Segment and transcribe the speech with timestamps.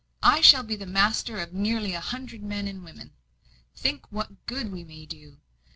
[0.23, 3.11] "I shall be master of nearly a hundred, men and women.
[3.75, 5.37] Think what good we may do!